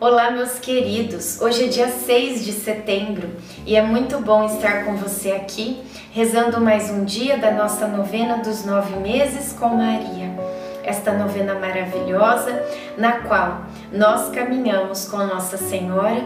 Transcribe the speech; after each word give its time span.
Olá, 0.00 0.30
meus 0.30 0.58
queridos! 0.58 1.38
Hoje 1.42 1.66
é 1.66 1.68
dia 1.68 1.88
6 1.88 2.42
de 2.42 2.52
setembro 2.52 3.28
e 3.66 3.76
é 3.76 3.82
muito 3.82 4.18
bom 4.18 4.46
estar 4.46 4.86
com 4.86 4.96
você 4.96 5.32
aqui, 5.32 5.82
rezando 6.10 6.58
mais 6.58 6.88
um 6.88 7.04
dia 7.04 7.36
da 7.36 7.50
nossa 7.50 7.86
novena 7.86 8.38
dos 8.38 8.64
nove 8.64 8.96
meses 8.96 9.52
com 9.52 9.68
Maria. 9.68 10.34
Esta 10.82 11.12
novena 11.12 11.52
maravilhosa 11.52 12.64
na 12.96 13.20
qual 13.20 13.66
nós 13.92 14.30
caminhamos 14.30 15.06
com 15.06 15.18
Nossa 15.18 15.58
Senhora 15.58 16.24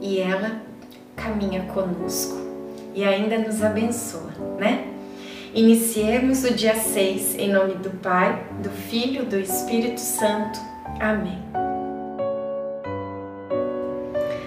e 0.00 0.20
ela 0.20 0.60
caminha 1.16 1.62
conosco 1.74 2.36
e 2.94 3.02
ainda 3.02 3.38
nos 3.38 3.60
abençoa, 3.60 4.30
né? 4.56 4.86
Iniciemos 5.52 6.44
o 6.44 6.54
dia 6.54 6.76
6 6.76 7.34
em 7.40 7.52
nome 7.52 7.74
do 7.74 7.90
Pai, 7.90 8.46
do 8.62 8.70
Filho 8.70 9.24
do 9.24 9.36
Espírito 9.36 9.98
Santo. 9.98 10.60
Amém. 11.00 11.45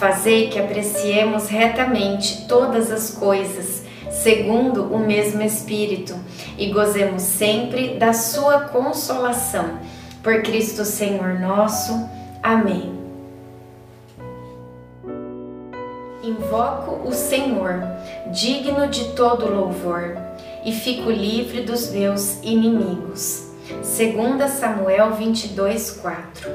Fazei 0.00 0.48
que 0.48 0.58
apreciemos 0.58 1.48
retamente 1.48 2.46
todas 2.48 2.90
as 2.90 3.10
coisas, 3.10 3.82
segundo 4.10 4.84
o 4.84 4.98
mesmo 4.98 5.42
Espírito, 5.42 6.16
e 6.56 6.72
gozemos 6.72 7.20
sempre 7.20 7.98
da 7.98 8.14
Sua 8.14 8.60
consolação. 8.60 9.78
Por 10.22 10.40
Cristo 10.40 10.86
Senhor 10.86 11.38
nosso. 11.38 11.92
Amém. 12.42 12.98
Invoco 16.22 17.06
o 17.06 17.12
Senhor, 17.12 17.82
digno 18.32 18.88
de 18.88 19.10
todo 19.10 19.54
louvor, 19.54 20.16
e 20.64 20.72
fico 20.72 21.10
livre 21.10 21.60
dos 21.60 21.90
meus 21.90 22.42
inimigos. 22.42 23.50
2 23.68 24.50
Samuel 24.50 25.12
22, 25.12 25.90
4 26.00 26.50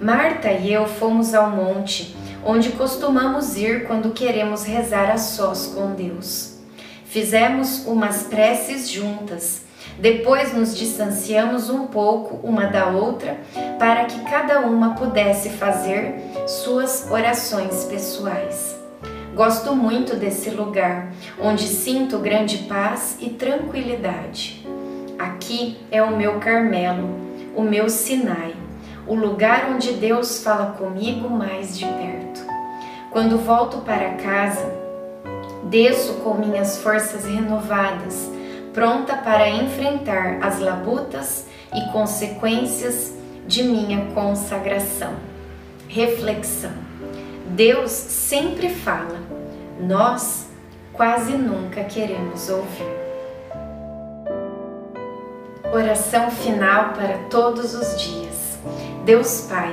Marta 0.00 0.50
e 0.50 0.72
eu 0.72 0.86
fomos 0.86 1.34
ao 1.34 1.50
monte 1.50 2.23
onde 2.44 2.70
costumamos 2.70 3.56
ir 3.56 3.86
quando 3.86 4.12
queremos 4.12 4.64
rezar 4.64 5.10
a 5.10 5.18
sós 5.18 5.66
com 5.74 5.94
Deus. 5.94 6.58
Fizemos 7.04 7.86
umas 7.86 8.24
preces 8.24 8.90
juntas, 8.90 9.62
depois 9.98 10.52
nos 10.52 10.76
distanciamos 10.76 11.70
um 11.70 11.86
pouco 11.86 12.46
uma 12.46 12.66
da 12.66 12.86
outra 12.86 13.38
para 13.78 14.04
que 14.04 14.18
cada 14.24 14.60
uma 14.60 14.94
pudesse 14.94 15.50
fazer 15.50 16.16
suas 16.46 17.10
orações 17.10 17.84
pessoais. 17.84 18.76
Gosto 19.34 19.74
muito 19.74 20.16
desse 20.16 20.50
lugar, 20.50 21.12
onde 21.40 21.64
sinto 21.64 22.18
grande 22.18 22.58
paz 22.58 23.16
e 23.20 23.30
tranquilidade. 23.30 24.66
Aqui 25.18 25.78
é 25.90 26.02
o 26.02 26.16
meu 26.16 26.38
Carmelo, 26.38 27.08
o 27.54 27.62
meu 27.62 27.88
Sinai 27.88 28.54
o 29.06 29.14
lugar 29.14 29.70
onde 29.70 29.92
Deus 29.92 30.42
fala 30.42 30.72
comigo 30.72 31.28
mais 31.28 31.78
de 31.78 31.84
perto. 31.84 32.23
Quando 33.14 33.38
volto 33.38 33.78
para 33.82 34.14
casa, 34.14 34.74
desço 35.62 36.14
com 36.14 36.34
minhas 36.34 36.78
forças 36.78 37.24
renovadas, 37.24 38.28
pronta 38.72 39.14
para 39.16 39.48
enfrentar 39.48 40.38
as 40.42 40.58
labutas 40.58 41.46
e 41.72 41.92
consequências 41.92 43.14
de 43.46 43.62
minha 43.62 44.06
consagração. 44.06 45.14
Reflexão: 45.86 46.72
Deus 47.50 47.92
sempre 47.92 48.68
fala, 48.68 49.20
nós 49.78 50.48
quase 50.92 51.36
nunca 51.36 51.84
queremos 51.84 52.50
ouvir. 52.50 52.96
Oração 55.72 56.32
final 56.32 56.94
para 56.94 57.18
todos 57.30 57.76
os 57.76 57.96
dias. 58.02 58.58
Deus 59.04 59.42
Pai, 59.48 59.72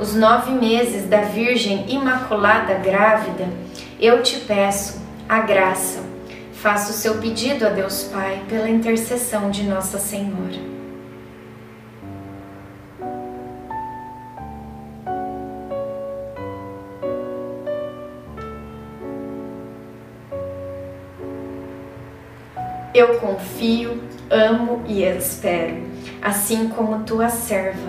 os 0.00 0.14
nove 0.14 0.52
meses 0.52 1.06
da 1.06 1.20
Virgem 1.20 1.84
Imaculada 1.92 2.72
Grávida, 2.74 3.46
eu 4.00 4.22
te 4.22 4.40
peço 4.40 4.98
a 5.28 5.40
graça. 5.40 6.00
Faça 6.54 6.90
o 6.90 6.94
seu 6.94 7.18
pedido 7.18 7.66
a 7.66 7.68
Deus 7.68 8.04
Pai 8.04 8.42
pela 8.48 8.68
intercessão 8.68 9.50
de 9.50 9.62
Nossa 9.64 9.98
Senhora. 9.98 10.70
Eu 22.94 23.18
confio, 23.18 24.02
amo 24.30 24.82
e 24.86 25.02
espero, 25.02 25.82
assim 26.20 26.68
como 26.68 27.04
tua 27.04 27.28
serva, 27.28 27.88